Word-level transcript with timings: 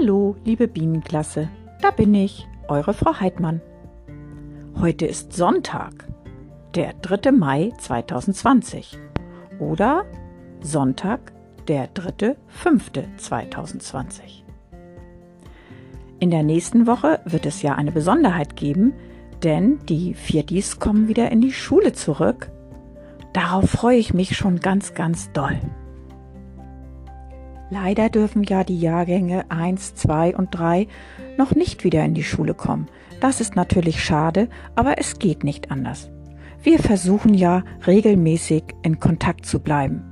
Hallo, 0.00 0.34
liebe 0.46 0.66
Bienenklasse, 0.66 1.50
da 1.82 1.90
bin 1.90 2.14
ich, 2.14 2.48
eure 2.68 2.94
Frau 2.94 3.20
Heidmann. 3.20 3.60
Heute 4.80 5.04
ist 5.04 5.34
Sonntag, 5.34 6.08
der 6.74 6.94
3. 6.94 7.32
Mai 7.32 7.70
2020 7.76 8.98
oder 9.58 10.06
Sonntag, 10.62 11.34
der 11.68 11.92
3.5.2020. 11.92 14.42
In 16.18 16.30
der 16.30 16.44
nächsten 16.44 16.86
Woche 16.86 17.20
wird 17.26 17.44
es 17.44 17.60
ja 17.60 17.74
eine 17.74 17.92
Besonderheit 17.92 18.56
geben, 18.56 18.94
denn 19.42 19.80
die 19.80 20.14
Viertis 20.14 20.78
kommen 20.78 21.08
wieder 21.08 21.30
in 21.30 21.42
die 21.42 21.52
Schule 21.52 21.92
zurück. 21.92 22.50
Darauf 23.34 23.68
freue 23.68 23.98
ich 23.98 24.14
mich 24.14 24.34
schon 24.34 24.60
ganz, 24.60 24.94
ganz 24.94 25.30
doll. 25.32 25.60
Leider 27.70 28.08
dürfen 28.08 28.42
ja 28.42 28.64
die 28.64 28.80
Jahrgänge 28.80 29.44
1, 29.48 29.94
2 29.94 30.36
und 30.36 30.50
3 30.50 30.88
noch 31.38 31.54
nicht 31.54 31.84
wieder 31.84 32.04
in 32.04 32.14
die 32.14 32.24
Schule 32.24 32.52
kommen. 32.52 32.88
Das 33.20 33.40
ist 33.40 33.54
natürlich 33.54 34.02
schade, 34.02 34.48
aber 34.74 34.98
es 34.98 35.20
geht 35.20 35.44
nicht 35.44 35.70
anders. 35.70 36.10
Wir 36.62 36.80
versuchen 36.80 37.32
ja 37.32 37.62
regelmäßig 37.86 38.64
in 38.82 38.98
Kontakt 38.98 39.46
zu 39.46 39.60
bleiben. 39.60 40.02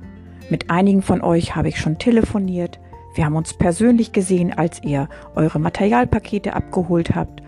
Mit 0.49 0.71
einigen 0.71 1.01
von 1.01 1.21
euch 1.21 1.55
habe 1.55 1.67
ich 1.67 1.79
schon 1.79 1.97
telefoniert. 1.97 2.79
Wir 3.13 3.25
haben 3.25 3.35
uns 3.35 3.53
persönlich 3.53 4.13
gesehen, 4.13 4.53
als 4.53 4.81
ihr 4.83 5.09
eure 5.35 5.59
Materialpakete 5.59 6.53
abgeholt 6.53 7.13
habt. 7.13 7.43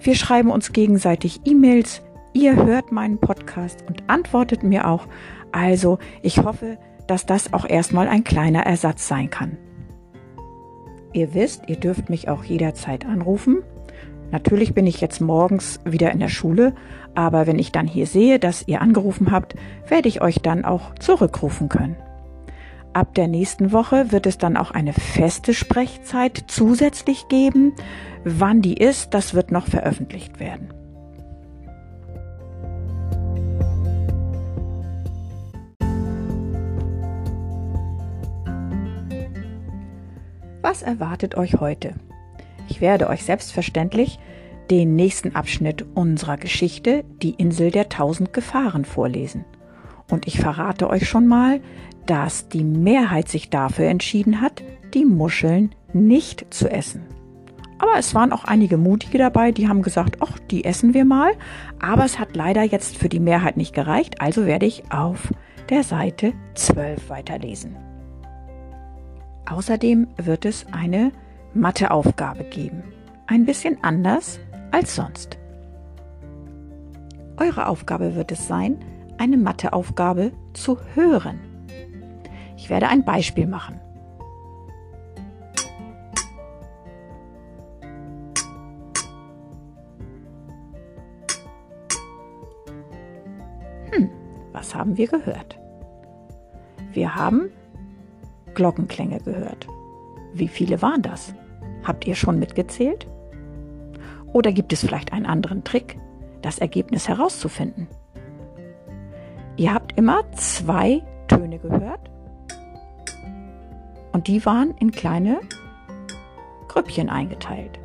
Wir 0.00 0.14
schreiben 0.14 0.50
uns 0.50 0.72
gegenseitig 0.72 1.40
E-Mails. 1.44 2.02
Ihr 2.34 2.56
hört 2.56 2.92
meinen 2.92 3.18
Podcast 3.18 3.84
und 3.88 4.04
antwortet 4.08 4.62
mir 4.62 4.86
auch. 4.86 5.06
Also, 5.50 5.98
ich 6.22 6.38
hoffe, 6.38 6.76
dass 7.06 7.26
das 7.26 7.52
auch 7.52 7.68
erstmal 7.68 8.08
ein 8.08 8.24
kleiner 8.24 8.66
Ersatz 8.66 9.08
sein 9.08 9.30
kann. 9.30 9.56
Ihr 11.12 11.34
wisst, 11.34 11.62
ihr 11.68 11.76
dürft 11.76 12.10
mich 12.10 12.28
auch 12.28 12.44
jederzeit 12.44 13.06
anrufen. 13.06 13.62
Natürlich 14.32 14.74
bin 14.74 14.86
ich 14.86 15.00
jetzt 15.00 15.20
morgens 15.20 15.80
wieder 15.84 16.10
in 16.10 16.20
der 16.20 16.28
Schule, 16.28 16.74
aber 17.14 17.46
wenn 17.46 17.58
ich 17.58 17.72
dann 17.72 17.86
hier 17.86 18.06
sehe, 18.06 18.38
dass 18.38 18.66
ihr 18.68 18.82
angerufen 18.82 19.30
habt, 19.30 19.54
werde 19.88 20.08
ich 20.08 20.20
euch 20.20 20.42
dann 20.42 20.64
auch 20.64 20.94
zurückrufen 20.96 21.68
können. 21.68 21.96
Ab 22.92 23.14
der 23.14 23.28
nächsten 23.28 23.72
Woche 23.72 24.10
wird 24.10 24.26
es 24.26 24.38
dann 24.38 24.56
auch 24.56 24.70
eine 24.70 24.92
feste 24.92 25.54
Sprechzeit 25.54 26.44
zusätzlich 26.46 27.28
geben. 27.28 27.74
Wann 28.24 28.62
die 28.62 28.74
ist, 28.74 29.12
das 29.12 29.34
wird 29.34 29.52
noch 29.52 29.66
veröffentlicht 29.66 30.40
werden. 30.40 30.72
Was 40.66 40.82
erwartet 40.82 41.36
euch 41.36 41.60
heute? 41.60 41.94
Ich 42.68 42.80
werde 42.80 43.08
euch 43.08 43.22
selbstverständlich 43.22 44.18
den 44.68 44.96
nächsten 44.96 45.36
Abschnitt 45.36 45.86
unserer 45.94 46.38
Geschichte, 46.38 47.04
die 47.22 47.30
Insel 47.30 47.70
der 47.70 47.88
tausend 47.88 48.32
Gefahren, 48.32 48.84
vorlesen. 48.84 49.44
Und 50.10 50.26
ich 50.26 50.40
verrate 50.40 50.90
euch 50.90 51.08
schon 51.08 51.28
mal, 51.28 51.60
dass 52.06 52.48
die 52.48 52.64
Mehrheit 52.64 53.28
sich 53.28 53.48
dafür 53.48 53.86
entschieden 53.86 54.40
hat, 54.40 54.64
die 54.92 55.04
Muscheln 55.04 55.72
nicht 55.92 56.52
zu 56.52 56.68
essen. 56.68 57.02
Aber 57.78 57.96
es 57.96 58.12
waren 58.16 58.32
auch 58.32 58.42
einige 58.42 58.76
Mutige 58.76 59.18
dabei, 59.18 59.52
die 59.52 59.68
haben 59.68 59.82
gesagt, 59.82 60.16
ach, 60.18 60.36
die 60.50 60.64
essen 60.64 60.94
wir 60.94 61.04
mal. 61.04 61.34
Aber 61.78 62.04
es 62.04 62.18
hat 62.18 62.34
leider 62.34 62.64
jetzt 62.64 62.96
für 62.96 63.08
die 63.08 63.20
Mehrheit 63.20 63.56
nicht 63.56 63.72
gereicht, 63.72 64.20
also 64.20 64.46
werde 64.46 64.66
ich 64.66 64.82
auf 64.90 65.32
der 65.70 65.84
Seite 65.84 66.32
12 66.56 67.08
weiterlesen. 67.08 67.85
Außerdem 69.48 70.08
wird 70.16 70.44
es 70.44 70.66
eine 70.72 71.12
Matheaufgabe 71.54 72.44
geben. 72.44 72.82
Ein 73.26 73.46
bisschen 73.46 73.78
anders 73.82 74.40
als 74.72 74.96
sonst. 74.96 75.38
Eure 77.38 77.68
Aufgabe 77.68 78.14
wird 78.14 78.32
es 78.32 78.48
sein, 78.48 78.78
eine 79.18 79.36
Matheaufgabe 79.36 80.32
zu 80.52 80.78
hören. 80.94 81.38
Ich 82.56 82.70
werde 82.70 82.88
ein 82.88 83.04
Beispiel 83.04 83.46
machen. 83.46 83.80
Hm, 93.92 94.10
was 94.52 94.74
haben 94.74 94.96
wir 94.96 95.06
gehört? 95.06 95.58
Wir 96.92 97.14
haben 97.14 97.50
Glockenklänge 98.56 99.20
gehört. 99.20 99.68
Wie 100.32 100.48
viele 100.48 100.82
waren 100.82 101.02
das? 101.02 101.32
Habt 101.84 102.06
ihr 102.06 102.16
schon 102.16 102.40
mitgezählt? 102.40 103.06
Oder 104.32 104.50
gibt 104.50 104.72
es 104.72 104.80
vielleicht 104.80 105.12
einen 105.12 105.26
anderen 105.26 105.62
Trick, 105.62 105.96
das 106.42 106.58
Ergebnis 106.58 107.06
herauszufinden? 107.06 107.86
Ihr 109.56 109.72
habt 109.72 109.96
immer 109.96 110.24
zwei 110.32 111.02
Töne 111.28 111.58
gehört 111.58 112.10
und 114.12 114.26
die 114.26 114.44
waren 114.44 114.74
in 114.78 114.90
kleine 114.90 115.40
Grüppchen 116.68 117.08
eingeteilt. 117.08 117.78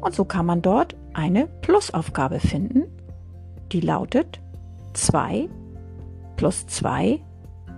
Und 0.00 0.14
so 0.14 0.24
kann 0.24 0.46
man 0.46 0.62
dort 0.62 0.94
eine 1.14 1.46
Plusaufgabe 1.62 2.38
finden, 2.38 2.84
die 3.72 3.80
lautet 3.80 4.40
2 4.92 5.48
plus 6.36 6.66
2 6.66 7.20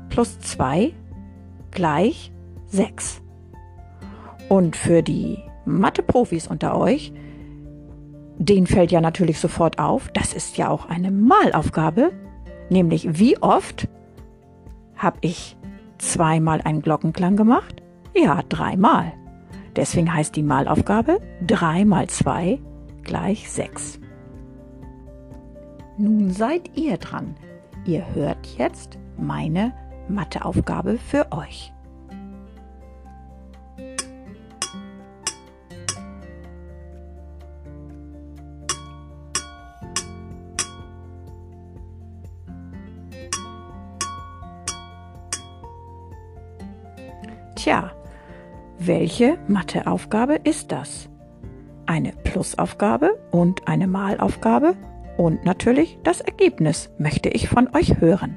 plus 0.09 0.39
2 0.41 0.93
gleich 1.71 2.33
6. 2.67 3.23
Und 4.49 4.77
für 4.77 5.03
die 5.03 5.39
Mathe-Profis 5.65 6.47
unter 6.47 6.79
euch, 6.79 7.13
denen 8.39 8.67
fällt 8.67 8.93
ja 8.93 9.01
natürlich 9.01 9.41
sofort 9.41 9.79
auf, 9.79 10.11
das 10.13 10.33
ist 10.33 10.57
ja 10.57 10.69
auch 10.69 10.89
eine 10.89 11.11
Malaufgabe, 11.11 12.13
nämlich 12.71 13.19
wie 13.19 13.39
oft 13.39 13.89
habe 14.97 15.19
ich 15.21 15.57
zweimal 15.99 16.61
einen 16.63 16.83
Glockenklang 16.83 17.37
gemacht? 17.37 17.83
Ja, 18.15 18.43
dreimal. 18.49 19.13
Deswegen 19.75 20.13
heißt 20.13 20.35
die 20.37 20.43
Malaufgabe 20.43 21.21
3 21.47 21.85
mal 21.85 22.07
2 22.07 22.59
gleich 23.03 23.51
6. 23.51 24.01
Nun 25.99 26.31
seid 26.31 26.77
ihr 26.77 26.97
dran. 26.99 27.35
Ihr 27.85 28.05
hört 28.15 28.47
jetzt 28.59 28.99
meine 29.19 29.73
Matheaufgabe 30.09 30.99
für 30.99 31.33
euch. 31.33 31.73
Tja, 47.57 47.91
welche 48.79 49.39
Matheaufgabe 49.49 50.35
ist 50.45 50.71
das? 50.71 51.09
Eine 51.87 52.13
Plusaufgabe 52.13 53.19
und 53.33 53.67
eine 53.67 53.89
Malaufgabe 53.89 54.77
und 55.17 55.45
natürlich 55.45 55.99
das 56.05 56.21
Ergebnis 56.21 56.91
möchte 56.99 57.29
ich 57.29 57.49
von 57.49 57.69
euch 57.75 58.01
hören. 58.01 58.37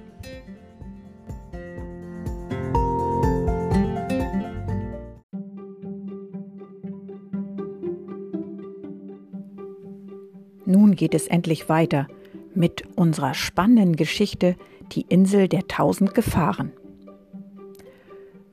Nun 10.69 10.95
geht 10.95 11.15
es 11.15 11.25
endlich 11.25 11.67
weiter 11.67 12.07
mit 12.53 12.83
unserer 12.95 13.33
spannenden 13.33 13.95
Geschichte 13.95 14.55
Die 14.91 15.01
Insel 15.01 15.47
der 15.47 15.67
tausend 15.67 16.13
Gefahren. 16.13 16.71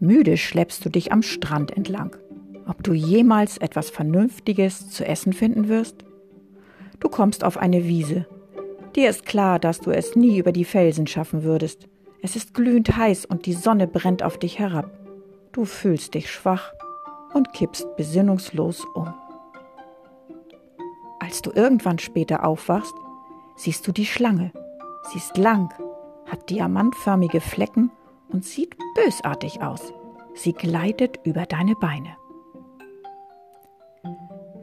Müde 0.00 0.38
schleppst 0.38 0.82
du 0.82 0.88
dich 0.88 1.12
am 1.12 1.20
Strand 1.20 1.76
entlang. 1.76 2.16
Ob 2.66 2.82
du 2.82 2.94
jemals 2.94 3.58
etwas 3.58 3.90
Vernünftiges 3.90 4.88
zu 4.88 5.06
essen 5.06 5.34
finden 5.34 5.68
wirst? 5.68 6.06
Du 7.00 7.10
kommst 7.10 7.44
auf 7.44 7.58
eine 7.58 7.84
Wiese. 7.84 8.26
Dir 8.94 9.10
ist 9.10 9.26
klar, 9.26 9.58
dass 9.58 9.80
du 9.80 9.90
es 9.90 10.16
nie 10.16 10.38
über 10.38 10.52
die 10.52 10.64
Felsen 10.64 11.06
schaffen 11.06 11.42
würdest. 11.42 11.86
Es 12.22 12.34
ist 12.34 12.54
glühend 12.54 12.96
heiß 12.96 13.26
und 13.26 13.44
die 13.44 13.52
Sonne 13.52 13.86
brennt 13.86 14.22
auf 14.22 14.38
dich 14.38 14.58
herab. 14.58 14.90
Du 15.52 15.66
fühlst 15.66 16.14
dich 16.14 16.30
schwach 16.30 16.72
und 17.34 17.52
kippst 17.52 17.94
besinnungslos 17.98 18.86
um. 18.94 19.12
Als 21.26 21.43
du 21.43 21.50
irgendwann 21.50 21.99
später 21.99 22.44
aufwachst, 22.44 22.94
siehst 23.56 23.84
du 23.88 23.90
die 23.90 24.06
Schlange. 24.06 24.52
Sie 25.11 25.19
ist 25.19 25.37
lang, 25.37 25.75
hat 26.31 26.50
diamantförmige 26.50 27.40
Flecken 27.40 27.90
und 28.28 28.44
sieht 28.44 28.76
bösartig 28.94 29.61
aus. 29.61 29.93
Sie 30.34 30.52
gleitet 30.52 31.19
über 31.25 31.44
deine 31.44 31.75
Beine. 31.75 32.17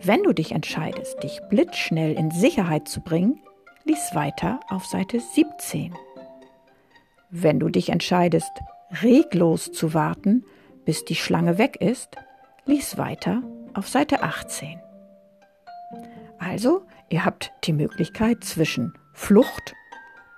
Wenn 0.02 0.24
du 0.24 0.32
dich 0.32 0.54
entscheidest, 0.54 1.22
dich 1.22 1.42
blitzschnell 1.50 2.14
in 2.14 2.32
Sicherheit 2.32 2.88
zu 2.88 3.02
bringen, 3.02 3.42
lies 3.84 4.16
weiter 4.16 4.62
auf 4.70 4.86
Seite 4.86 5.20
17. 5.20 5.94
Wenn 7.30 7.60
du 7.60 7.68
dich 7.68 7.90
entscheidest, 7.90 8.52
reglos 9.02 9.74
zu 9.74 9.94
warten, 9.94 10.46
bis 10.86 11.04
die 11.04 11.16
Schlange 11.16 11.58
weg 11.58 11.76
ist, 11.82 12.16
lies 12.66 12.98
weiter 12.98 13.44
auf 13.74 13.90
Seite 13.90 14.24
18. 14.24 14.80
Also, 16.46 16.82
ihr 17.10 17.24
habt 17.24 17.54
die 17.64 17.72
Möglichkeit 17.72 18.44
zwischen 18.44 18.94
Flucht 19.14 19.74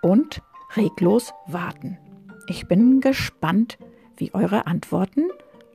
und 0.04 0.44
reglos 0.76 1.34
warten. 1.48 1.98
Ich 2.48 2.68
bin 2.68 3.02
gespannt, 3.02 3.80
wie 4.16 4.32
eure 4.36 4.68
Antworten 4.68 5.24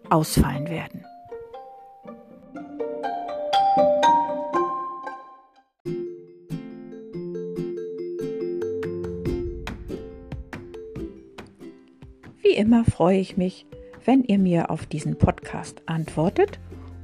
ausfallen 0.09 0.69
werden. 0.69 1.05
Wie 12.41 12.55
immer 12.57 12.85
freue 12.85 13.19
ich 13.19 13.37
mich, 13.37 13.67
wenn 14.05 14.23
ihr 14.23 14.39
mir 14.39 14.71
auf 14.71 14.87
diesen 14.87 15.19
Podcast 15.19 15.83
antwortet 15.87 16.61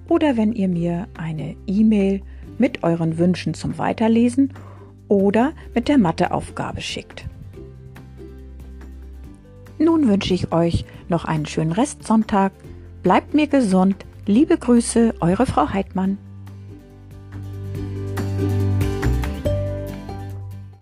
oder 0.09 0.37
wenn 0.37 0.53
ihr 0.53 0.69
mir 0.69 1.09
eine 1.19 1.57
E-Mail 1.67 2.23
mit 2.59 2.83
euren 2.83 3.19
Wünschen 3.19 3.55
zum 3.55 3.79
Weiterlesen 3.79 4.53
oder 5.09 5.53
mit 5.75 5.89
der 5.89 5.99
Matheaufgabe 5.99 6.81
schickt. 6.81 7.27
Nun 9.79 10.09
wünsche 10.09 10.35
ich 10.35 10.53
euch 10.53 10.85
noch 11.09 11.25
einen 11.25 11.47
schönen 11.47 11.73
Restsonntag. 11.73 12.53
Bleibt 13.03 13.35
mir 13.35 13.47
gesund. 13.47 14.07
Liebe 14.27 14.57
Grüße, 14.57 15.15
eure 15.21 15.47
Frau 15.47 15.69
Heidmann. 15.69 16.19